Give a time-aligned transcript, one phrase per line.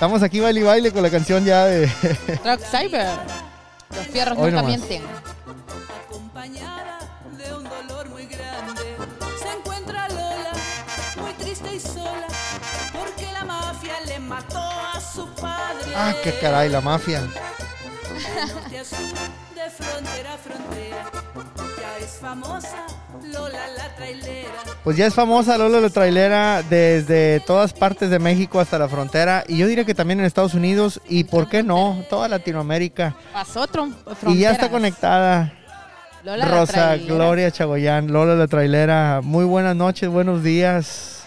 [0.00, 1.86] Estamos aquí baile y baile con la canción ya de.
[2.42, 3.06] Truck Cyber.
[3.94, 4.78] Los fierros Hoy nunca nomás.
[4.78, 5.02] mienten.
[6.08, 6.98] acompañada
[7.36, 8.96] de un dolor muy grande.
[9.42, 10.52] Se encuentra Lola,
[11.20, 12.26] muy triste y sola,
[12.94, 15.92] porque la mafia le mató a su padre.
[15.94, 17.20] ah, qué caray, la mafia.
[24.84, 29.44] Pues ya es famosa Lola la trailera desde todas partes de México hasta la frontera.
[29.46, 31.00] Y yo diría que también en Estados Unidos.
[31.08, 33.14] Y por qué no, toda Latinoamérica.
[33.32, 33.66] Pasó
[34.26, 35.52] Y ya está conectada
[36.24, 36.96] Lola la Rosa.
[36.96, 39.20] Gloria Chagoyán, Lola la trailera.
[39.22, 41.19] Muy buenas noches, buenos días.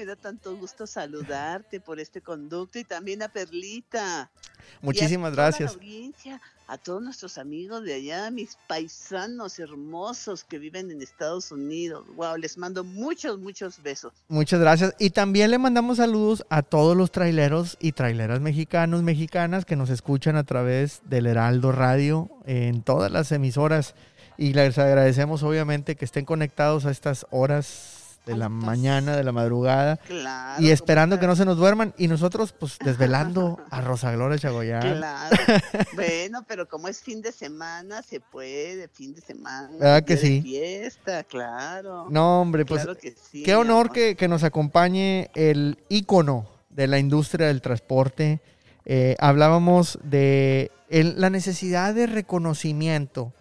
[0.00, 4.30] Me da tanto gusto saludarte por este conducto y también a Perlita.
[4.30, 5.74] Y a Muchísimas toda la gracias.
[5.74, 12.06] audiencia, a todos nuestros amigos de allá, mis paisanos hermosos que viven en Estados Unidos.
[12.16, 14.14] Wow, les mando muchos, muchos besos.
[14.28, 14.94] Muchas gracias.
[14.98, 19.90] Y también le mandamos saludos a todos los traileros y traileras mexicanos, mexicanas que nos
[19.90, 23.94] escuchan a través del Heraldo Radio en todas las emisoras.
[24.38, 27.99] Y les agradecemos obviamente que estén conectados a estas horas
[28.30, 29.96] de la mañana, de la madrugada.
[29.96, 30.62] Claro.
[30.62, 31.92] Y esperando que no se nos duerman.
[31.98, 34.80] Y nosotros, pues, desvelando a Rosa Gloria Chagoyán.
[34.96, 35.36] Claro.
[35.94, 39.68] bueno, pero como es fin de semana, se puede, fin de semana.
[39.78, 40.42] ¿Verdad que sí?
[40.42, 42.06] Fiesta, claro.
[42.10, 43.42] No, hombre, pues, claro que sí.
[43.42, 48.40] Qué honor que, que nos acompañe el ícono de la industria del transporte.
[48.84, 53.32] Eh, hablábamos de el- la necesidad de reconocimiento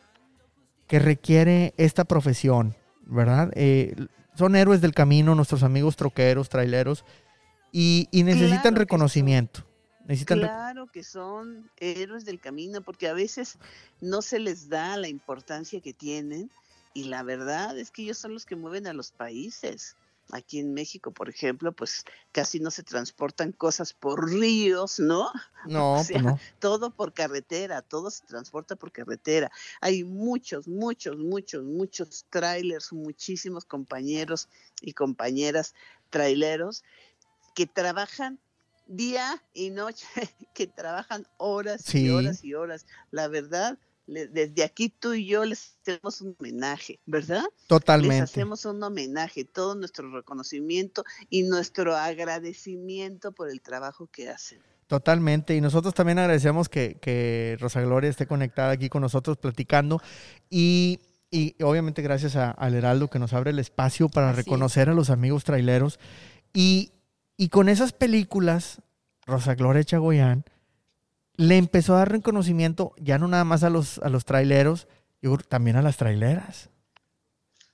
[0.87, 3.51] que requiere esta profesión, ¿verdad?
[3.53, 3.95] Eh,
[4.39, 7.05] son héroes del camino nuestros amigos troqueros, traileros,
[7.71, 9.65] y, y necesitan Claro reconocimiento.
[10.07, 13.59] Necesitan rec- Claro que son héroes del camino, porque a veces
[14.01, 16.49] no se les da la importancia que tienen
[16.95, 19.95] y la verdad es que ellos son los que mueven a los países.
[20.31, 25.31] Aquí en México, por ejemplo, pues casi no se transportan cosas por ríos, ¿no?
[25.65, 26.39] No, o pues sea, no.
[26.59, 29.51] Todo por carretera, todo se transporta por carretera.
[29.81, 34.47] Hay muchos, muchos, muchos, muchos trailers, muchísimos compañeros
[34.81, 35.73] y compañeras
[36.09, 36.83] traileros
[37.55, 38.39] que trabajan
[38.87, 40.05] día y noche,
[40.55, 42.05] que trabajan horas Sí.
[42.05, 42.85] y horas y horas.
[43.11, 43.77] La verdad,
[44.09, 47.43] le- desde aquí tú y yo les hacemos un homenaje, ¿verdad?
[47.43, 48.23] Les Totalmente.
[48.23, 54.59] hacemos un homenaje, todo nuestro reconocimiento y nuestro agradecimiento por el trabajo que hacen.
[54.87, 55.55] Totalmente.
[55.55, 60.01] Y nosotros también agradecemos que, que Rosa Gloria esté conectada aquí con nosotros platicando.
[60.49, 60.99] Y,
[61.29, 64.45] y obviamente gracias a- al Heraldo que nos abre el espacio para Así es.
[64.45, 65.99] reconocer a los amigos traileros.
[66.53, 66.91] Y,
[67.37, 68.81] y con esas películas,
[69.27, 70.43] Rosa Gloria Chagoyán
[71.39, 74.89] le empezó a dar reconocimiento ya no nada más a los, a los traileros,
[75.21, 76.69] yo también a las traileras.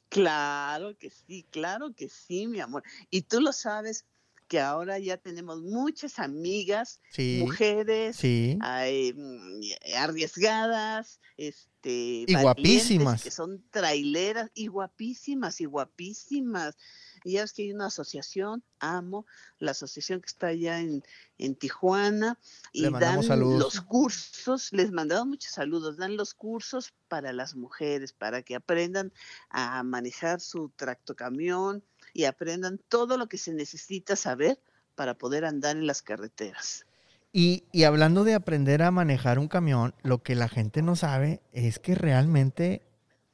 [0.09, 2.84] Claro que sí, claro que sí, mi amor.
[3.09, 4.06] Y tú lo sabes
[4.48, 7.38] que ahora ya tenemos muchas amigas, Sí.
[7.40, 8.59] mujeres, Sí.
[8.62, 13.24] ay, mm, arriesgadas, este, Y guapísimas.
[13.24, 16.78] que son traileras y guapísimas y guapísimas.
[17.25, 19.25] Y ya ves que hay una asociación, amo,
[19.58, 21.03] la asociación que está allá en,
[21.40, 22.38] en Tijuana,
[22.72, 23.59] y dan saludos.
[23.59, 29.12] los cursos, les mandamos muchos saludos, dan los cursos para las mujeres, para que aprendan
[29.50, 34.62] a manejar su tractocamión y aprendan todo lo que se necesita saber
[34.94, 36.86] para poder andar en las carreteras.
[37.34, 41.42] Y, y hablando de aprender a manejar un camión, lo que la gente no sabe
[41.53, 42.86] es que realmente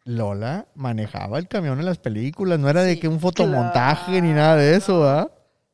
[0.04, 2.60] Lola manejaba el camión en las películas.
[2.60, 5.32] No era de que un fotomontaje ni nada de eso, ¿ah?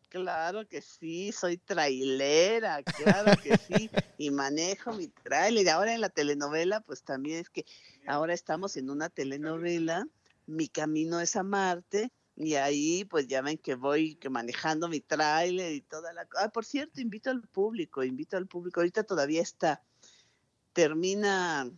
[0.10, 5.70] Claro que sí, soy trailera, claro que sí, y manejo mi trailer.
[5.70, 7.66] Ahora en la telenovela, pues también es que
[8.08, 10.08] ahora estamos en una telenovela,
[10.46, 15.02] Mi Camino es a Marte, y ahí pues ya ven que voy que manejando mi
[15.02, 16.46] tráiler y toda la cosa.
[16.46, 19.84] Ah, por cierto, invito al público, invito al público, ahorita todavía está,
[20.72, 21.70] termina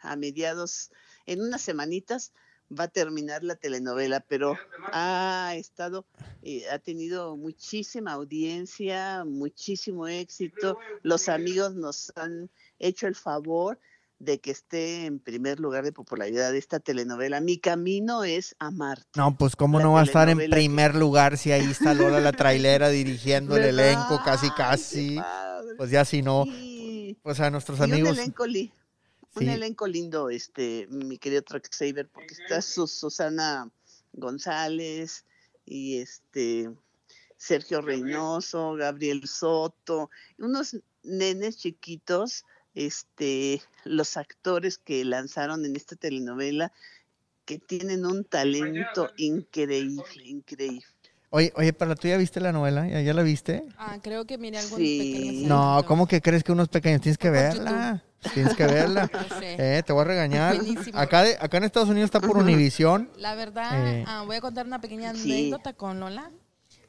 [0.00, 0.90] a mediados,
[1.26, 2.32] en unas semanitas
[2.70, 4.56] va a terminar la telenovela, pero
[4.92, 6.06] ha estado,
[6.42, 10.78] eh, ha tenido muchísima audiencia, muchísimo éxito.
[11.02, 13.78] Los amigos nos han hecho el favor
[14.18, 17.40] de que esté en primer lugar de popularidad esta telenovela.
[17.40, 19.04] Mi camino es amarte.
[19.16, 21.92] No, pues cómo La no va a estar en que- primer lugar si ahí está
[21.92, 23.64] Lola la trailera dirigiendo el
[24.16, 25.18] elenco casi casi.
[25.76, 27.18] Pues ya si no, Sí.
[27.22, 28.12] pues a nuestros Y amigos.
[28.12, 28.72] un elenco, li-
[29.34, 33.70] un elenco lindo, este, mi querido Truck Saver, porque está Su- Susana
[34.12, 35.24] González
[35.64, 36.70] y este
[37.36, 42.44] Sergio Reynoso, Gabriel Soto, unos nenes chiquitos,
[42.74, 46.72] este, los actores que lanzaron en esta telenovela
[47.44, 50.84] que tienen un talento increíble, increíble.
[51.30, 53.64] Oye, oye, para tú ya viste la novela, ¿ya, ya la viste?
[53.78, 54.98] Ah, creo que miré algún Sí.
[55.12, 55.84] pequeño No.
[55.86, 57.00] ¿cómo que crees que unos pequeños?
[57.00, 58.04] Tienes que verla.
[58.34, 59.10] Tienes que verla.
[59.30, 59.56] No sé.
[59.78, 60.56] Eh, te voy a regañar.
[60.56, 60.98] Buenísimo.
[60.98, 63.10] Acá, de- acá en Estados Unidos está por Univisión.
[63.16, 64.04] La verdad, Eh.
[64.06, 65.32] ah, voy a contar una pequeña Sí.
[65.32, 66.30] anécdota con Lola.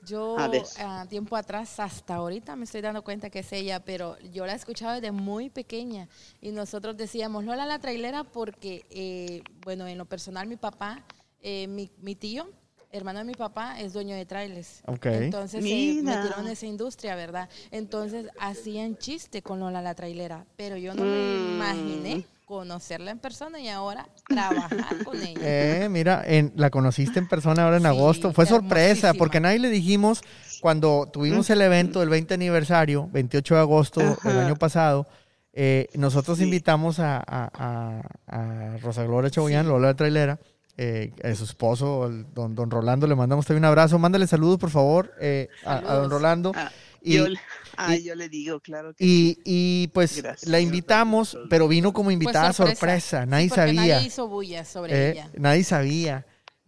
[0.05, 4.17] Yo, A ah, tiempo atrás, hasta ahorita me estoy dando cuenta que es ella, pero
[4.33, 6.09] yo la he escuchado desde muy pequeña.
[6.41, 11.03] Y nosotros decíamos, Lola la trailera, porque, eh, bueno, en lo personal, mi papá,
[11.41, 12.49] eh, mi, mi tío,
[12.93, 14.81] hermano de mi papá, es dueño de trailers.
[14.85, 15.07] Ok.
[15.07, 16.15] Entonces se Mira.
[16.15, 17.49] metieron en esa industria, ¿verdad?
[17.71, 21.55] Entonces hacían chiste con Lola la trailera, pero yo no me Mm.
[21.55, 25.41] imaginé conocerla en persona y ahora trabajar con ella.
[25.41, 28.31] Eh, mira, en, la conociste en persona ahora en Sí, agosto.
[28.31, 30.21] Fue sorpresa, porque nadie le dijimos
[30.61, 35.07] cuando tuvimos el evento del 20 aniversario, 28 de agosto del año pasado.
[35.55, 36.45] eh, nosotros Sí.
[36.45, 39.39] invitamos a, a, a- a Rosa Gloria Sí.
[39.67, 40.39] Lola la trailera,
[40.77, 43.99] eh, a su esposo, el don, don Rolando, le mandamos también un abrazo.
[43.99, 46.09] Mándale saludos, por favor, eh, a, a don.
[46.09, 46.51] Rolando.
[46.55, 46.71] Ah,
[47.01, 47.39] Y- yo, le-
[47.77, 49.37] ah, y- yo le digo, claro que sí.
[49.45, 50.49] Y, y, pues Gracias.
[50.49, 53.25] la invitamos, pero vino como invitada sorpresa.
[53.25, 53.73] Nadie sabía.
[53.95, 55.29] Nadie hizo bulla sobre Eh, ella.
[55.37, 56.25] nadie sabía.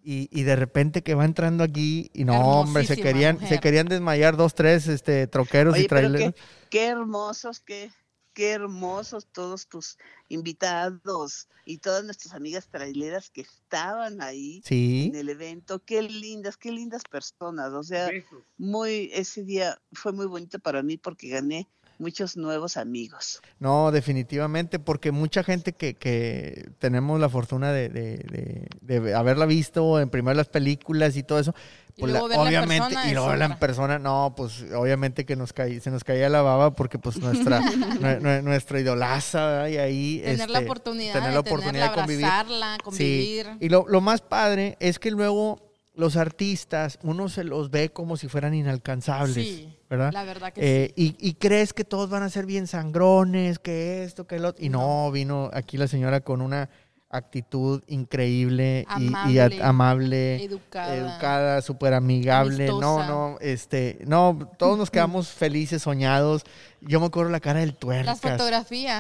[0.07, 3.87] Y, y de repente que va entrando aquí y no, hombre, se querían, se querían
[3.87, 6.33] desmayar dos, tres este, troqueros y Oye, traileros.
[6.35, 7.89] qué, qué hermosos, qué,
[8.35, 9.97] qué hermosos todos tus
[10.27, 15.79] invitados y todas nuestras amigas traileras que estaban ahí Sí, en el evento.
[15.83, 17.71] Qué lindas, qué lindas personas.
[17.71, 18.11] O sea,
[18.57, 21.67] muy, ese día fue muy bonito para mí porque gané
[21.99, 23.41] muchos nuevos amigos.
[23.59, 29.45] no, definitivamente, porque mucha gente que, que tenemos la fortuna de, de- de- de haberla
[29.45, 31.53] visto en primero las películas y todo eso,
[31.97, 35.35] Y pues luego la- obviamente, persona y luego verla en persona, no, pues obviamente que
[35.35, 37.61] nos caí, se nos caía la baba porque pues nuestra,
[38.01, 39.67] nue- nue- nuestra idolaza, ¿verdad?
[39.69, 42.25] y ahí Tener la este, oportunidad tener de la oportunidad tenerla, de convivir.
[42.25, 43.45] abrazarla, convivir.
[43.45, 45.61] Sí, y lo, lo más padre es que luego
[45.93, 50.13] los artistas, uno se los ve como si fueran inalcanzables, Sí, ¿verdad?
[50.13, 51.15] La verdad que Eh, sí.
[51.19, 54.63] y, y crees que todos van a ser bien sangrones, que esto, que lo otro.
[54.63, 56.69] Y no, vino aquí la señora con una
[57.09, 60.95] actitud increíble y- y, a- Amable, amable, Educada.
[60.95, 62.67] educada, súper amigable.
[62.67, 63.07] No, Amistosa.
[63.07, 66.43] no, este, no, todos nos quedamos felices, soñados.
[66.81, 68.21] Yo me acuerdo la cara del tuercas.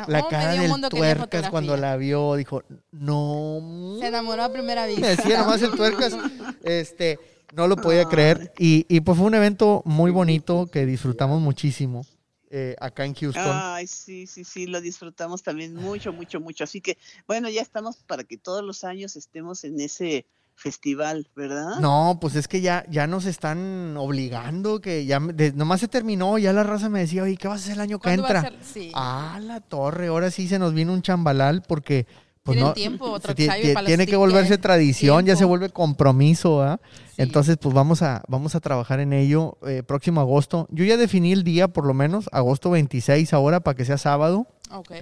[0.07, 1.77] La oh, cara medio del mundo tuercas cuando fotografía.
[1.91, 3.97] la vio, dijo, no.
[3.99, 5.01] Se enamoró a primera vista.
[5.07, 6.15] Me decía nomás el tuercas.
[6.63, 7.19] Este,
[7.53, 8.51] no lo podía creer.
[8.57, 12.05] Y, y pues fue un evento muy bonito que disfrutamos muchísimo
[12.49, 13.59] eh, acá en Houston.
[13.61, 16.63] Ay, sí, sí, sí, lo disfrutamos también mucho, mucho, mucho.
[16.63, 16.97] Así que,
[17.27, 20.25] bueno, ya estamos para que todos los años estemos en ese
[20.57, 21.79] festival, ¿verdad?
[21.81, 25.89] No, pues es que ya, ya nos están obligando, que ya me- de- nomás se
[25.89, 28.23] terminó, ya la raza me decía, oye, ¿qué vas a hacer el año que ¿Cuándo
[28.23, 28.49] va a entra?
[28.51, 28.59] ser?
[28.63, 28.91] Sí.
[28.93, 32.07] Ah, la torre, ahora sí se nos vino un chambalal porque
[32.45, 36.79] pues no, tiempo, se para tiene que volverse tradición, ya se vuelve compromiso, ¿ah?
[37.15, 37.23] Sí.
[37.23, 40.67] Entonces, pues vamos a, vamos a trabajar en ello eh, próximo agosto.
[40.69, 44.45] Yo ya definí el día, por lo menos, agosto 26 ahora, para que sea sábado,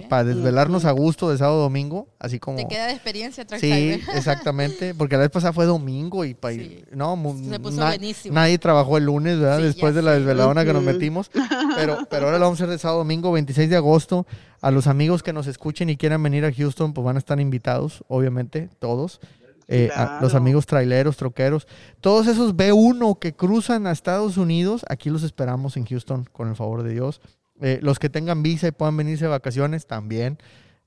[0.08, 2.58] Para desvelarnos a gusto de sábado domingo, así como...
[2.58, 6.52] Te queda de experiencia, Truck Sí, exactamente, porque la vez pasada fue domingo y pa-
[6.52, 6.84] Sí.
[6.92, 8.34] no, mu- Se puso na- buenísimo.
[8.34, 9.58] nadie trabajó el lunes, ¿verdad?
[9.58, 11.30] Sí, Después de la desveladona que nos metimos,
[11.76, 14.26] pero, pero ahora lo vamos a hacer de sábado domingo, 26 de agosto.
[14.60, 17.38] A los amigos que nos escuchen y quieran venir a Houston, pues van a estar
[17.40, 19.20] invitados, obviamente, todos.
[19.66, 21.66] Eh, a- los amigos traileros, troqueros,
[22.02, 26.54] todos esos B1 que cruzan a Estados Unidos, aquí los esperamos en Houston, con el
[26.56, 27.20] favor de Dios.
[27.60, 30.38] Eh, los que tengan visa y puedan venirse de vacaciones, también.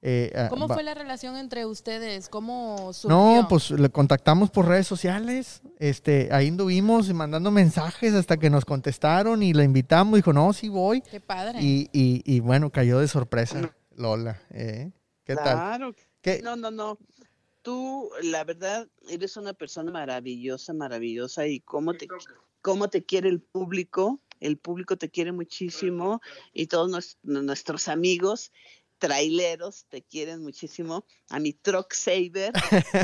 [0.02, 2.30] Eh, ah, ¿Cómo va- fue la relación entre ustedes?
[2.30, 3.18] ¿Cómo surgió?
[3.18, 5.62] no, pues le contactamos por redes sociales.
[5.80, 10.16] Este, ahí anduvimos mandando mensajes hasta que nos contestaron y la invitamos.
[10.18, 11.02] Dijo, no, sí voy.
[11.02, 11.60] Qué padre.
[11.62, 14.40] Y, y, y bueno, cayó de sorpresa, Lola.
[14.52, 14.92] ¿eh?
[15.24, 15.44] ¿Qué tal?
[15.56, 15.96] claro.
[16.22, 16.42] ¿Qué?
[16.44, 17.00] No, no, no.
[17.64, 21.48] Tú, la verdad, eres una persona maravillosa, maravillosa.
[21.48, 22.08] Y cómo te,
[22.62, 24.20] cómo te quiere el público.
[24.40, 26.22] El público te quiere muchísimo.
[26.54, 28.52] Y todos nues- nuestros amigos
[29.00, 31.06] traileros te quieren muchísimo.
[31.30, 32.52] A mi Truck Saver,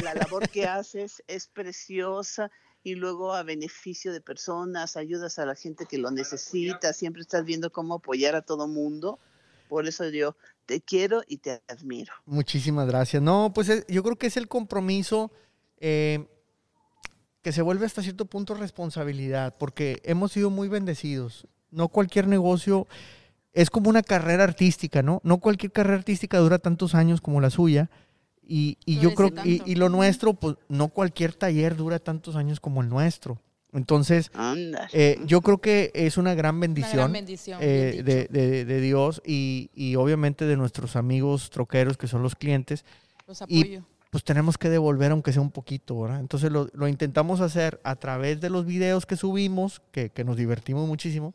[0.03, 2.51] la labor que haces es preciosa.
[2.85, 6.91] Y luego a beneficio de personas, ayudas a la gente que lo necesita.
[6.91, 9.19] Siempre estás viendo cómo apoyar a todo mundo.
[9.69, 10.35] Por eso yo
[10.65, 12.11] te quiero y te admiro.
[12.25, 13.21] Muchísimas gracias.
[13.23, 15.31] No, pues es- yo creo que es el compromiso
[15.79, 16.27] eh,
[17.43, 21.45] que se vuelve hasta cierto punto responsabilidad, porque hemos sido muy bendecidos.
[21.69, 22.87] No cualquier negocio
[23.53, 25.21] es como una carrera artística, ¿no?
[25.23, 27.89] No cualquier carrera artística dura tantos años como la suya.
[28.45, 32.59] Y, y yo creo ser y, lo nuestro, pues no cualquier taller dura tantos años
[32.59, 33.39] como el nuestro.
[33.71, 34.31] Entonces,
[34.93, 37.59] eh, yo creo que es una gran Una bendición gran bendición.
[37.61, 42.35] eh, de, de- de Dios y, y obviamente de nuestros amigos troqueros que son los
[42.35, 42.85] clientes.
[43.27, 43.83] Los y- apoyo.
[44.13, 46.19] Pues tenemos que devolver aunque sea un poquito, ¿verdad?
[46.19, 50.37] Entonces lo, lo intentamos hacer a través de los videos que subimos, que, que, nos
[50.37, 51.33] divertimos muchísimo,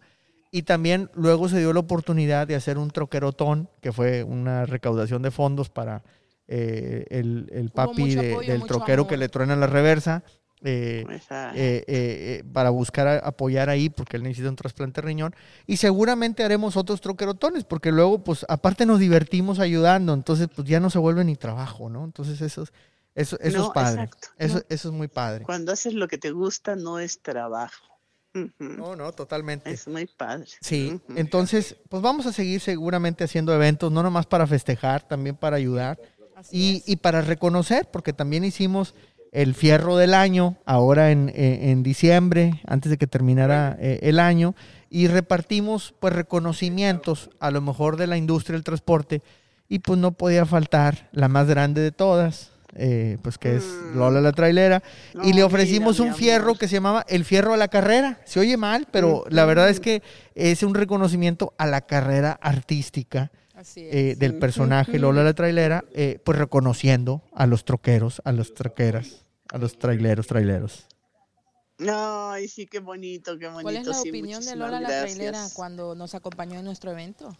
[0.52, 5.22] y también luego se dio la oportunidad de hacer un troquerotón, que fue una recaudación
[5.22, 6.04] de fondos para
[6.46, 9.10] eh, el, el, papi de, apoyo, del troquero amor.
[9.10, 10.22] que le truena la reversa.
[10.64, 15.34] Eh, eh, eh, para buscar a, apoyar ahí porque él necesita un trasplante de riñón.
[15.66, 20.80] Y seguramente haremos otros troquerotones porque luego pues aparte nos divertimos ayudando entonces pues ya
[20.80, 22.72] no se vuelve ni trabajo no entonces eso es
[23.14, 24.02] eso, eso no, es padre.
[24.02, 24.62] exacto, eso, no.
[24.68, 25.44] eso es muy padre.
[25.44, 27.84] Cuando haces lo que te gusta no es trabajo.
[28.58, 29.70] No no totalmente.
[29.70, 30.48] Es muy padre.
[30.60, 35.56] Sí entonces pues vamos a seguir seguramente haciendo eventos no nomás para festejar también para
[35.56, 36.00] ayudar
[36.50, 38.94] y, y para reconocer porque también hicimos
[39.32, 44.20] el fierro del año, ahora en, en, en diciembre, antes de que terminara eh, el
[44.20, 44.54] año,
[44.90, 49.22] y repartimos pues reconocimientos a lo mejor de la industria del transporte,
[49.68, 54.20] y pues no podía faltar la más grande de todas, eh, pues que es Lola
[54.20, 54.82] la trailera,
[55.14, 58.20] no, y le ofrecimos mira, un fierro que se llamaba el fierro a la carrera.
[58.24, 60.02] Se oye mal, pero la verdad es que
[60.34, 63.30] es un reconocimiento a la carrera artística.
[63.76, 69.24] Eh, del personaje Lola la trailera, eh, pues reconociendo a los troqueros, a las troqueras,
[69.52, 70.86] a los traileros, traileros.
[71.80, 73.62] Ay, sí, qué bonito, qué bonito.
[73.62, 77.36] ¿Cuál es la sí, opinión de Lola la trailera cuando nos acompañó en nuestro evento?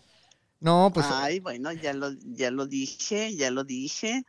[0.58, 1.06] No, pues.
[1.08, 4.24] Ay, bueno, ya lo, ya lo dije, ya lo dije,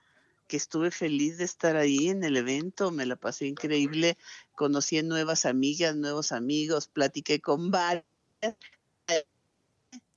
[0.47, 4.15] que estuve feliz de estar ahí en el evento, me la pasé increíble,
[4.53, 8.03] conocí nuevas amigas, nuevos amigos, platiqué con varias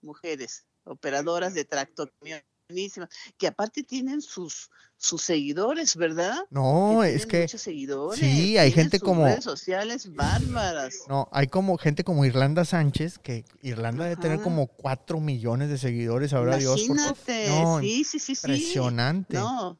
[0.02, 3.08] mujeres operadoras de tractocamionísimas,
[3.38, 4.70] que aparte tienen sus
[5.02, 6.38] sus seguidores, ¿verdad?
[6.50, 8.20] No, que es que muchos seguidores.
[8.20, 10.94] Sí, hay gente sus como redes sociales bárbaras.
[11.08, 14.10] No, hay como gente como Irlanda Sánchez, que Irlanda Ajá.
[14.10, 16.80] debe tener como cuatro millones de seguidores, ahora Dios.
[16.86, 18.46] Imagínate, no, sí, sí, sí, sí.
[18.46, 19.36] Impresionante.
[19.36, 19.76] No,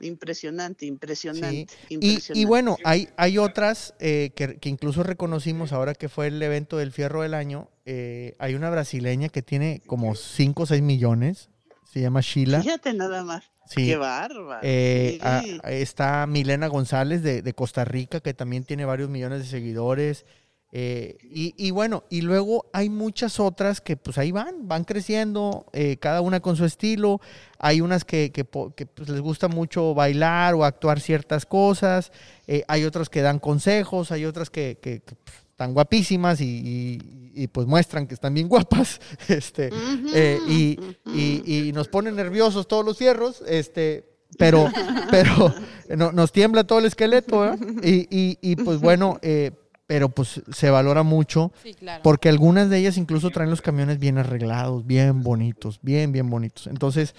[0.00, 1.66] impresionante, impresionante.
[1.88, 1.94] Sí.
[1.94, 2.38] impresionante.
[2.38, 6.42] Y, y, bueno, hay, hay otras eh, que, que, incluso reconocimos ahora que fue el
[6.42, 7.68] evento del Fierro del Año.
[7.86, 11.50] Eh, hay una brasileña que tiene como 5 o 6 millones.
[11.84, 12.60] Se llama Sheila.
[12.60, 13.44] Fíjate nada más.
[13.66, 13.86] Sí.
[13.86, 14.60] Qué bárbaro.
[14.62, 15.60] Eh, sí.
[15.64, 20.26] está Milena González de, de, Costa Rica, que también tiene varios millones de seguidores.
[20.76, 25.66] Eh, y, y, bueno, y luego hay muchas otras que pues ahí van, van creciendo,
[25.72, 27.20] eh, cada una con su estilo.
[27.60, 32.10] Hay unas que, que, que pues, les gusta mucho bailar o actuar ciertas cosas.
[32.48, 37.32] Eh, hay otras que dan consejos, hay otras que, que pues, están guapísimas y, y,
[37.44, 39.00] y, pues muestran que están bien guapas.
[39.28, 43.44] Este, uh -huh, y, nos ponen nerviosos todos los fierros.
[43.46, 44.68] Este, pero,
[45.12, 45.54] pero
[45.96, 47.54] no, nos tiembla todo el esqueleto.
[47.84, 48.08] Y,
[48.40, 49.52] y, pues bueno, eh,
[49.86, 52.02] pero pues se valora mucho sí, claro.
[52.02, 56.66] porque algunas de ellas incluso traen los camiones bien arreglados, bien bonitos, bien, bien bonitos.
[56.66, 57.14] Entonces,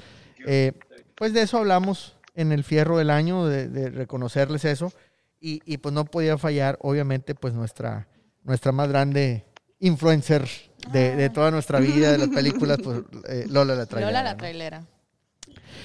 [0.46, 0.74] eh,
[1.16, 4.92] pues de eso hablamos en el fierro del año, de, de reconocerles eso.
[5.40, 8.08] Y, y, pues no podía fallar, obviamente, pues nuestra,
[8.44, 9.46] nuestra más grande
[9.80, 10.48] influencer
[10.92, 14.12] de, de toda nuestra vida, de las películas, pues eh, Lola la trailera.
[14.12, 14.80] Lola la trailera.
[14.80, 14.88] ¿no?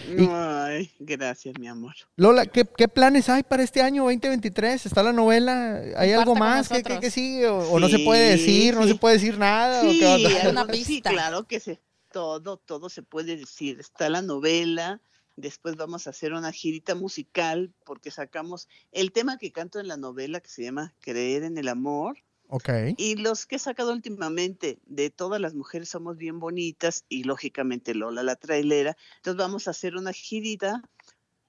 [0.08, 1.94] Y, Ay, gracias, mi amor.
[2.16, 4.86] Lola, ¿qué, ¿qué, planes hay para este año 2023?
[4.86, 5.82] ¿Está la novela?
[5.96, 7.48] ¿Hay algo más que, que, que, sigue?
[7.48, 8.74] ¿O, sí, ¿O, no se puede decir?
[8.74, 9.82] ¿No se puede decir nada?
[9.82, 10.66] Sí, ¿o qué onda?
[10.74, 11.80] sí claro que se,
[12.10, 13.78] todo, todo se puede decir.
[13.80, 15.00] Está la novela,
[15.36, 19.96] después vamos a hacer una girita musical porque sacamos el tema que canto en la
[19.96, 22.18] novela que se llama Creer en el Amor
[22.52, 22.94] Okay.
[22.98, 27.94] Y los que he sacado últimamente, de todas las mujeres somos bien bonitas y lógicamente
[27.94, 28.96] Lola la trailera.
[29.16, 30.82] Entonces vamos a hacer una girita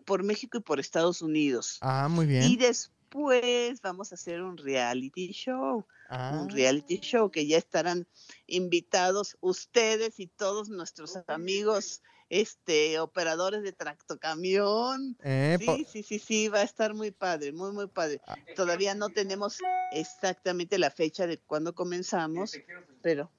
[0.05, 1.79] por México y por Estados Unidos.
[1.81, 2.43] Ah, muy bien.
[2.43, 5.87] Y después vamos a hacer un reality show.
[6.09, 6.39] Ah.
[6.39, 8.07] Un reality show que ya estarán
[8.45, 15.17] invitados ustedes y todos nuestros amigos este operadores de tractocamión.
[15.21, 18.21] Eh, sí, sí, sí, sí, va a estar muy padre, muy, muy padre.
[18.25, 18.37] Ah.
[18.55, 19.59] Todavía no tenemos
[19.91, 22.57] exactamente la fecha de cuándo comenzamos,
[23.01, 23.29] pero,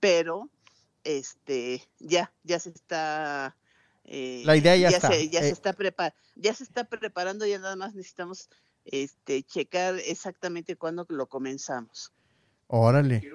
[0.00, 0.48] pero,
[1.04, 3.54] este, ya, ya se está.
[4.04, 5.08] Eh, la idea ya, ya está.
[5.08, 5.42] Se, ya eh.
[5.42, 8.48] se está prepar, ya se está preparando, ya nada más necesitamos
[8.86, 12.14] este checar exactamente cuándo lo comenzamos.
[12.66, 13.30] Órale.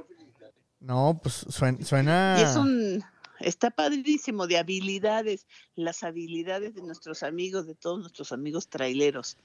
[0.80, 1.86] No, pues suena.
[1.86, 2.36] suena...
[2.40, 3.04] Y es un
[3.44, 9.38] está padrísimo de habilidades, las habilidades de nuestros amigos, de todos nuestros amigos traileros,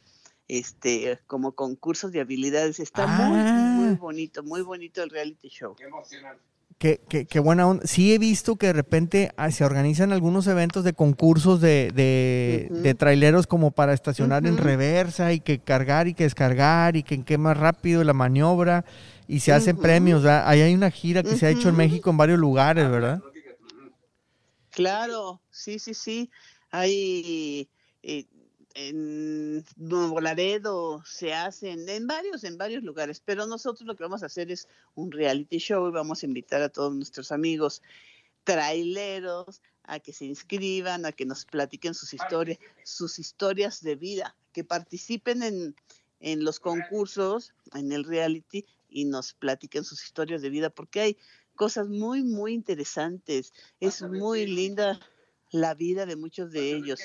[0.49, 2.81] este, como concursos de habilidades.
[2.81, 3.29] Está ah.
[3.29, 5.75] muy, muy bonito, muy bonito el reality show.
[5.75, 6.43] Qué emocionante.
[6.79, 7.85] Qué, qué, qué, buena onda.
[7.89, 12.69] Sí he visto que de repente ah, se organizan algunos eventos de concursos de, de,
[12.71, 12.81] uh -huh.
[12.83, 14.51] de traileros como para estacionar uh -huh.
[14.51, 18.13] en reversa y que cargar y que descargar y que en qué más rápido la
[18.13, 18.85] maniobra
[19.27, 19.83] y se hacen uh -huh.
[19.83, 20.23] premios.
[20.23, 20.45] ¿verdad?
[20.47, 23.21] Ahí hay una gira que se ha hecho en México en varios lugares, ¿verdad?
[24.79, 26.31] Claro, sí, sí, sí.
[26.71, 27.69] Hay,
[28.05, 28.27] eh,
[28.75, 34.23] en Nuevo Laredo, se hacen en varios, en varios lugares, pero nosotros lo que vamos
[34.23, 37.83] a hacer es un reality show y vamos a invitar a todos nuestros amigos
[38.45, 44.37] traileros a que se inscriban, a que nos platiquen sus historias, sus historias de vida,
[44.53, 45.75] que participen en,
[46.21, 51.19] en los concursos, en el reality y nos platiquen sus historias de vida, porque hay
[51.59, 53.53] cosas muy, muy interesantes.
[53.81, 54.99] Es muy linda
[55.51, 57.01] la vida de muchos de ellos.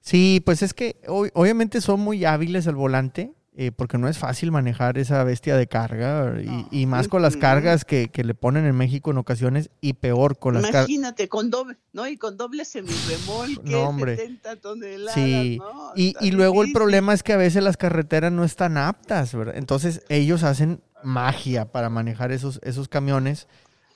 [0.00, 4.50] Sí, pues es que obviamente son muy hábiles al volante, eh, porque no es fácil
[4.50, 6.34] manejar esa bestia de carga
[6.70, 10.54] y, más con las cargas que, le ponen en México en ocasiones y peor con
[10.54, 10.88] las cargas.
[10.88, 12.06] Imagínate, con doble, ¿no?
[12.06, 14.16] Y con doble semirremolque, no, hombre.
[14.16, 15.58] 70 toneladas, Sí,
[15.96, 19.56] y, y luego el problema es que a veces las carreteras no están aptas, ¿verdad?
[19.56, 23.48] Entonces ellos hacen magia para manejar esos, esos camiones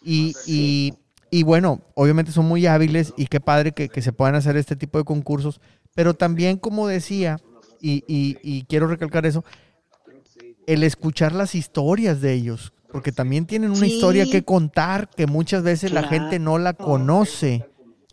[0.07, 0.95] y, y,
[1.31, 4.77] y bueno, obviamente son muy hábiles y qué padre que, que se puedan hacer este
[4.77, 5.61] tipo de concursos,
[5.97, 7.41] pero también como decía
[7.81, 9.45] y, quiero recalcar eso,
[10.67, 15.63] el escuchar las historias de ellos, porque también tienen una historia que contar que muchas
[15.63, 17.69] veces la gente no la conoce.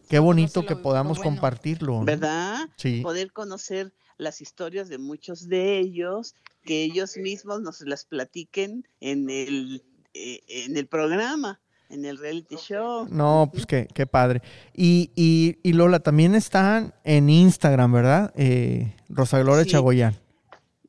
[0.09, 2.03] Qué bonito que podamos compartirlo.
[2.03, 2.69] ¿Verdad?
[2.75, 3.01] Sí.
[3.01, 9.29] Poder conocer las historias de muchos de ellos, que ellos mismos nos las platiquen en
[9.29, 9.83] el,
[10.13, 11.59] eh, en el programa
[11.93, 13.07] en el reality show.
[13.09, 14.41] No, pues qué, qué padre.
[14.73, 18.33] Y, y, y, Lola, también están en Instagram, ¿verdad?
[18.35, 20.17] Eh, Rosa Gloria Chagoyán.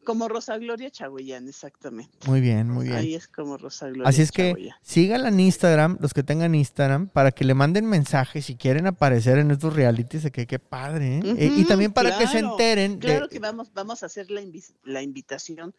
[0.05, 2.13] Como Rosa Gloria Chagoyán, exactamente.
[2.27, 2.97] Muy bien, muy bien.
[2.97, 7.09] Ahí es como Rosa Gloria Así es que síganla en Instagram, los que tengan Instagram,
[7.09, 11.19] para que le manden mensajes si quieren aparecer en estos realities, de que qué padre,
[11.19, 11.23] ¿eh?
[11.39, 12.99] Eh, y también para que se enteren.
[12.99, 14.43] Claro que vamos, vamos a hacer la,
[14.85, 15.75] la invitación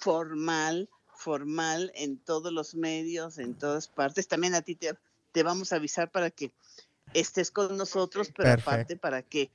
[0.00, 4.28] formal formal en todos los medios, en todas partes.
[4.28, 4.96] También a ti te,
[5.32, 6.52] te vamos a avisar para que
[7.14, 9.50] estés con nosotros, pero aparte para que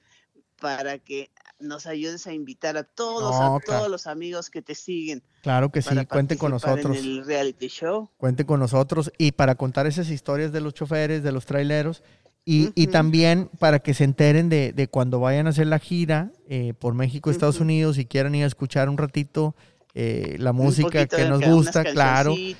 [0.60, 5.24] para que nos ayudes a invitar a todos, a todos los amigos que te siguen.
[5.42, 6.98] Claro que sí, cuente con nosotros.
[6.98, 8.10] En el reality show.
[8.18, 12.04] Cuente con nosotros y para contar esas historias de los choferes, de los traileros.
[12.44, 16.32] Y, y también para que se enteren de, de, cuando vayan a hacer la gira
[16.48, 19.56] eh, por México, Estados Unidos y quieran ir a escuchar un ratito
[19.94, 22.34] eh, la música que nos gusta, claro.
[22.38, 22.56] y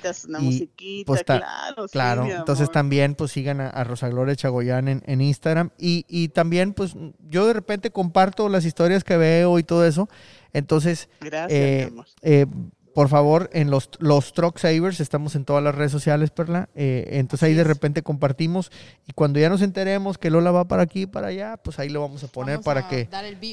[1.04, 2.26] pues, claro, claro.
[2.26, 6.94] entonces también pues sigan a, Rosa Gloria Chagoyán en, Instagram y, y, también pues
[7.28, 10.08] yo de repente comparto las historias que veo y todo eso.
[10.52, 11.92] Entonces, Gracias, eh,
[12.22, 12.46] eh
[12.94, 16.68] por favor, en los, los Truck Savers, estamos en todas las redes sociales, Perla.
[16.74, 18.70] Eh, entonces ahí de repente compartimos
[19.06, 21.88] y cuando ya nos enteremos que Lola va para aquí y para allá, pues ahí
[21.88, 23.08] lo vamos a poner para que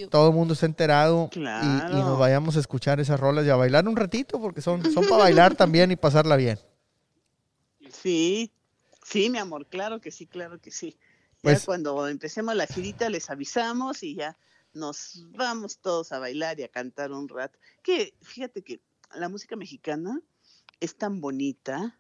[0.10, 3.88] todo el mundo esté enterado y, nos vayamos a escuchar esas rolas y a bailar
[3.88, 6.60] un ratito, porque son, son para bailar también y pasarla bien.
[7.92, 8.52] Sí,
[9.04, 10.98] sí, mi amor, claro que sí, claro que sí.
[11.42, 14.38] Ya pues cuando empecemos la girita les avisamos y ya
[14.74, 17.58] nos vamos todos a bailar y a cantar un rato.
[17.82, 18.82] Que fíjate que
[19.16, 20.22] la música mexicana
[20.80, 21.98] es tan bonita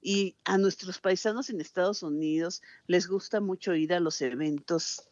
[0.00, 5.08] y a nuestros paisanos en Estados Unidos les gusta mucho ir a los eventos,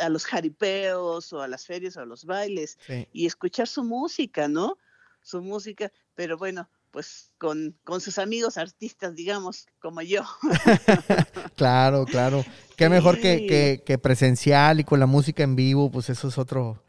[0.00, 2.78] a los jaripeos o a las ferias o a los bailes
[3.12, 4.78] y escuchar su música, ¿no?
[5.22, 10.22] Su música, pero bueno, pues con, con sus amigos artistas, digamos, como yo.
[11.56, 12.44] claro, claro.
[12.76, 16.84] Qué mejor que, que, presencial y con la música en vivo, pues eso es otro,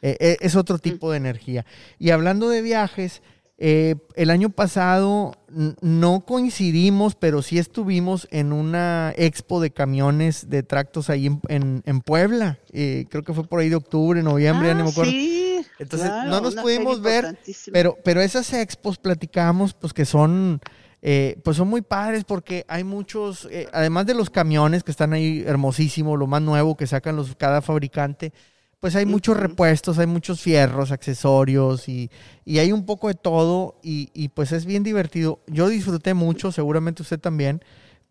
[0.00, 1.66] eh, eh, es otro tipo de energía.
[1.98, 3.20] Y hablando de viajes,
[3.60, 5.34] eh, el año pasado
[5.80, 12.00] no coincidimos, pero sí estuvimos en una expo de camiones de tractos ahí en, en,
[12.00, 12.60] Puebla.
[12.72, 15.10] Eh, creo que fue por ahí de octubre, noviembre, ya no me acuerdo.
[15.10, 17.36] Sí, Entonces no nos pudimos ver,
[17.72, 20.60] pero, pero esas expos platicamos, pues que son,
[21.02, 25.42] eh, pues son muy padres porque hay muchos, además de los camiones que están ahí
[25.44, 28.32] hermosísimos, lo más nuevo que sacan los, cada fabricante
[28.80, 32.10] pues hay muchos repuestos, hay muchos fierros, accesorios y,
[32.46, 35.40] hay un poco de todo y, pues es bien divertido.
[35.46, 37.62] Yo disfruté mucho, seguramente usted también.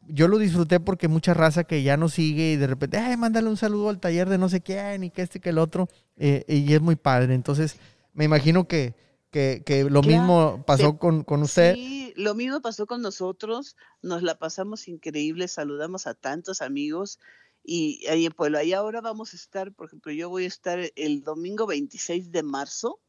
[0.10, 3.50] Yo lo disfruté porque mucha raza que ya no sigue y de repente, ay, mándale
[3.50, 5.90] un saludo al taller de no sé quién y que este que el otro.
[6.18, 7.34] Eh, y es muy padre.
[7.34, 7.78] Entonces,
[8.14, 8.96] me imagino que,
[9.32, 11.76] que, lo mismo pasó con, con usted.
[11.76, 13.76] Sí, lo mismo pasó con nosotros.
[14.02, 17.20] Nos la pasamos increíble, saludamos a tantos amigos
[17.70, 18.64] y ahí en Puebla.
[18.64, 22.42] Y ahora vamos a estar, por ejemplo, yo voy a estar el domingo 26 de
[22.42, 23.02] marzo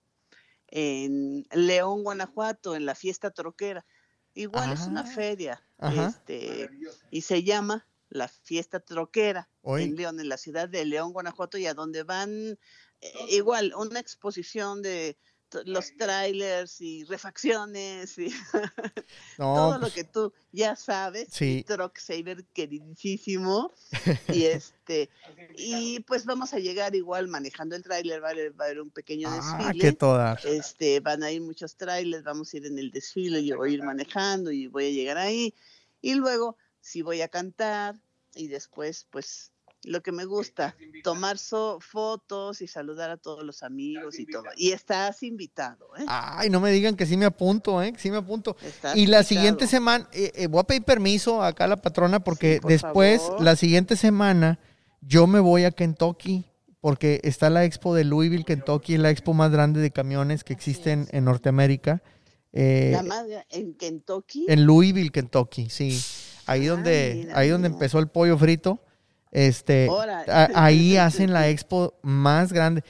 [0.67, 3.87] en León, Guanajuato, en la fiesta troquera.
[4.35, 6.71] Igual es una ah, feria, este,
[7.11, 11.67] y se llama la fiesta troquera en León, en la ciudad de León, Guanajuato, y
[11.67, 12.59] a donde van
[13.01, 15.17] eh, igual una exposición de,
[15.65, 18.29] los trailers y refacciones y
[19.39, 21.29] No, todo pues, lo que tú ya sabes.
[21.31, 21.65] Sí.
[21.67, 23.73] Truck Saver queridísimo.
[24.29, 25.11] y este
[25.57, 28.81] y pues vamos a llegar igual manejando el trailer, va a haber, va a haber
[28.81, 29.93] un pequeño ah, desfile.
[29.93, 30.35] toda.
[30.45, 33.75] Este, van a ir muchos trailers, vamos a ir en el desfile, yo voy a
[33.75, 35.55] ir manejando y voy a llegar ahí.
[36.01, 37.97] Y luego, si voy a cantar
[38.35, 39.53] y después, pues,
[39.85, 44.45] lo que me gusta, tomar so- fotos y saludar a todos los amigos y todo.
[44.57, 46.05] Y estás invitado, ¿eh?
[46.09, 47.93] Ay, no me digan que sí me apunto, ¿eh?
[47.93, 48.57] Que sí me apunto.
[48.63, 49.25] Estás Y la invitado.
[49.25, 52.71] siguiente semana, eh, eh, voy a pedir permiso acá a la patrona porque Sí, por
[52.71, 53.43] después, favor.
[53.43, 54.59] la siguiente semana,
[55.01, 56.45] yo me voy a Kentucky
[56.81, 60.93] porque está la expo de Louisville, Kentucky, la expo más grande de camiones que existe
[60.93, 62.03] en, Norteamérica.
[62.53, 64.47] Eh, La madre en Kentucky.
[64.49, 66.01] en Louisville, Kentucky, sí.
[66.47, 68.81] Ahí donde, mira, ahí donde empezó el pollo frito.
[69.33, 69.89] Este,
[70.29, 72.83] a- ahí hacen la expo más grande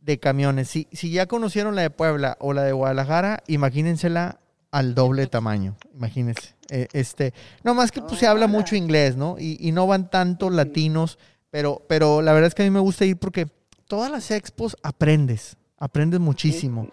[0.00, 0.68] de camiones.
[0.68, 4.38] Si, si ya conocieron la de Puebla o la de Guadalajara, imagínensela
[4.70, 5.76] al doble tamaño.
[5.94, 6.54] Imagínense.
[6.70, 9.36] Eh, este, no más que pues, se habla mucho inglés, ¿no?
[9.38, 11.18] Y, y no van tantos latinos,
[11.50, 13.46] pero, pero la verdad es que a mí me gusta ir porque
[13.86, 16.88] todas las expos aprendes, aprendes muchísimo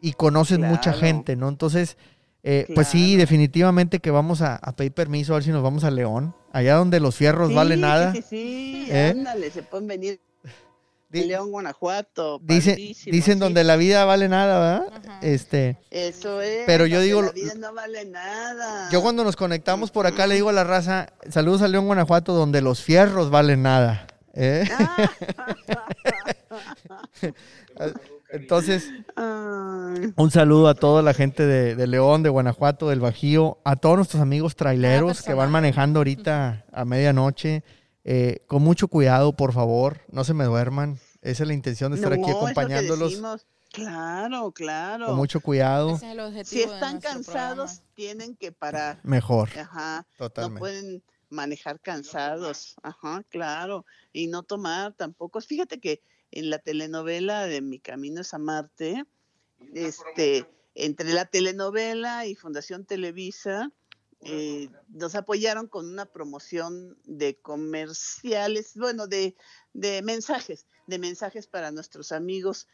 [0.00, 1.48] y conoces mucha gente, ¿no?
[1.48, 1.96] Entonces,
[2.46, 5.82] eh, pues sí, definitivamente que vamos a, a pedir permiso a ver si nos vamos
[5.82, 8.12] a León, allá donde los fierros Sí, valen sí, nada.
[8.12, 9.08] Sí, sí, ¿Eh?
[9.16, 10.20] ándale, se pueden venir
[11.08, 12.40] de León, Guanajuato.
[12.42, 13.38] Dicen, dicen sí.
[13.38, 15.00] donde la vida vale nada, ¿verdad?
[15.08, 15.18] Ajá.
[15.22, 16.64] Este, Eso es.
[16.66, 18.90] Pero yo donde digo La vida no vale nada.
[18.90, 22.34] yo cuando nos conectamos por acá le digo a la raza, saludos a León, Guanajuato,
[22.34, 24.06] donde los fierros valen nada.
[24.34, 24.64] ¿eh?
[28.34, 28.90] Entonces,
[30.16, 33.96] un saludo a toda la gente de, de León, de Guanajuato, del Bajío, a todos
[33.96, 37.62] nuestros amigos traileros que van manejando ahorita a medianoche.
[38.02, 40.98] Eh, con mucho cuidado, por favor, no se me duerman.
[41.22, 43.22] Esa es la intención de estar no, aquí es lo que acompañándolos.
[43.72, 45.06] Claro, claro.
[45.06, 45.94] con mucho cuidado.
[45.94, 47.94] Ese es el objetivo si están cansados, programa.
[47.94, 49.00] tienen que parar.
[49.04, 50.06] Mejor, Ajá.
[50.18, 50.58] No totalmente.
[50.58, 52.74] pueden manejar cansados.
[52.82, 53.86] Ajá, claro.
[54.12, 55.40] Y no tomar tampoco.
[55.40, 56.02] Fíjate que
[56.34, 59.04] en la telenovela de Mi Camino es a Marte,
[59.72, 63.70] este, entre la telenovela y Fundación Televisa,
[64.20, 69.36] eh, nos apoyaron con una promoción de comerciales, bueno, de,
[69.74, 72.66] de mensajes, de mensajes para nuestros amigos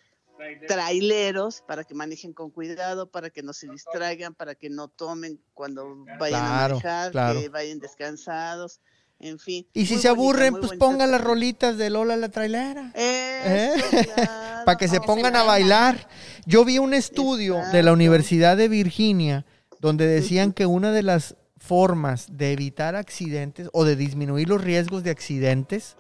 [0.67, 5.39] traileros, para que manejen con cuidado, para que no se distraigan, para que no tomen
[5.53, 7.41] cuando vayan Claro, a manejar, claro.
[7.41, 8.81] que vayan descansados,
[9.21, 9.67] en fin.
[9.75, 12.93] Y si se bonita, aburren, pues pongan las rolitas de Lola la trailera.
[12.93, 13.83] Claro.
[14.65, 16.09] Para que se pongan a bailar.
[16.47, 17.93] Yo vi un estudio de la.
[17.93, 19.45] Universidad de Virginia
[19.81, 25.03] donde decían que una de las formas de evitar accidentes o de disminuir los riesgos
[25.03, 25.97] de accidentes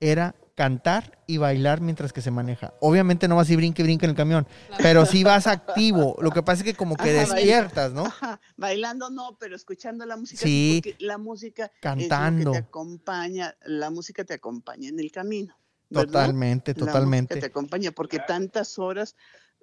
[0.00, 2.74] era cantar y bailar mientras que se maneja.
[2.80, 4.82] Obviamente no vas y brinque brinque en el camión, Claro.
[4.82, 6.16] pero sí vas activo.
[6.20, 8.06] Lo que pasa es que como que Ajá, despiertas, ¿no?
[8.06, 10.42] Ajá, bailando no, pero escuchando la música.
[10.42, 10.80] Sí.
[10.82, 12.40] porque la música Cantando.
[12.40, 15.56] es lo que te acompaña, la música te acompaña en el camino.
[15.90, 16.06] ¿verdad?
[16.12, 17.36] Totalmente, La música totalmente.
[17.36, 19.14] te acompaña porque tantas horas,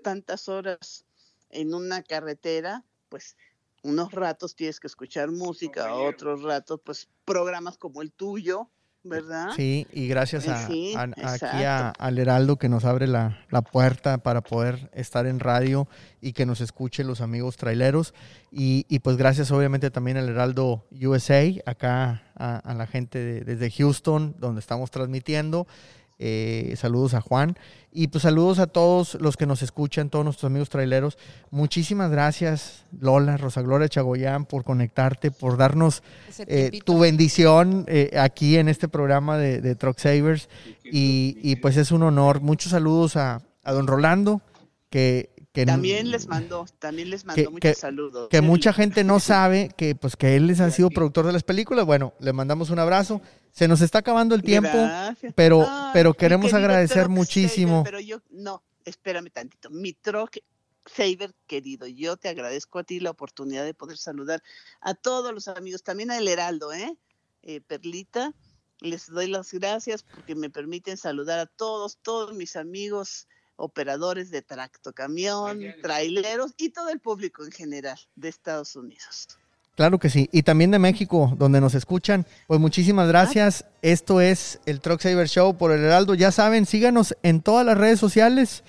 [0.01, 1.05] tantas horas
[1.49, 3.35] en una carretera, pues
[3.83, 8.69] unos ratos tienes que escuchar música, otros ratos pues programas como el tuyo,
[9.05, 9.49] ¿verdad?
[9.55, 13.61] Sí, y gracias a, Sí, a- aquí a- al Heraldo que nos abre la, la
[13.61, 15.87] puerta para poder estar en radio
[16.21, 18.13] y que nos escuchen los amigos traileros.
[18.51, 23.41] Y, y pues gracias obviamente también al Heraldo USA, acá a, a la gente de-
[23.41, 25.67] desde Houston, donde estamos transmitiendo.
[26.17, 27.57] Eh, saludos a Juan
[27.91, 31.17] y pues saludos a todos los que nos escuchan, todos nuestros amigos traileros.
[31.51, 36.03] Muchísimas gracias Lola, Rosa Gloria Chagoyán por conectarte, por darnos
[36.47, 40.47] eh, tu bendición eh, aquí en este programa de, de Truck Savers.
[40.85, 42.39] Y, y, pues es un honor.
[42.41, 44.41] Muchos saludos a, a don Rolando,
[44.89, 48.29] que, que, También les mandó, también les mandó que- muchos que- saludos.
[48.29, 51.43] que mucha gente no sabe que pues que él les ha sido productor de las
[51.43, 51.85] películas.
[51.85, 53.21] Bueno, le mandamos un abrazo.
[53.51, 55.33] Se nos está acabando el tiempo, Gracias.
[55.35, 57.83] pero, Ay, pero queremos agradecer muchísimo.
[57.85, 59.69] Pero yo, no, espérame tantito.
[59.69, 60.37] Mi Truck
[60.85, 64.43] Saver querido, yo te agradezco a ti la oportunidad de poder saludar
[64.81, 66.95] a todos los amigos, también a El Heraldo, ¿eh?
[67.43, 68.33] Eh, Perlita,
[68.81, 74.41] les doy las gracias porque me permiten saludar a todos, todos mis amigos operadores de
[74.41, 79.27] tractocamión, traileros y todo el público en general de Estados Unidos.
[79.75, 80.29] Claro que sí.
[80.31, 82.25] Y también de México, donde nos escuchan.
[82.47, 83.65] Pues muchísimas gracias.
[83.81, 86.15] Esto es el Truck Saver Show por el Heraldo.
[86.15, 88.63] Ya saben, síganos en todas las redes sociales.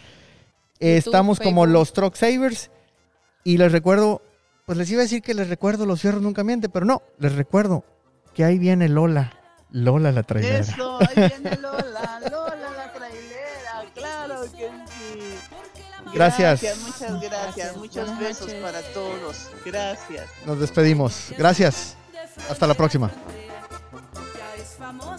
[0.81, 1.72] YouTube, Estamos como Facebook.
[1.72, 2.70] los Truck Savers.
[3.44, 4.20] Y les recuerdo,
[4.66, 7.37] pues les iba a decir que les recuerdo los fierros nunca mienten, pero no, les
[7.37, 7.85] recuerdo
[8.35, 9.33] que ahí viene Lola.
[9.70, 10.59] Lola la trailera.
[10.59, 12.45] Eso, ahí viene Lola, Lola
[16.16, 16.42] sí.
[16.42, 16.79] Gracias.
[16.79, 17.31] Muchas gracias.
[17.31, 17.76] Gracias.
[17.76, 18.62] Muchos Buenas besos noches.
[18.62, 19.37] para todos.
[19.64, 20.26] Gracias.
[20.44, 21.33] Nos despedimos.
[21.37, 21.96] Gracias.
[22.50, 23.11] Hasta la próxima.
[24.37, 25.14] Ya es famosa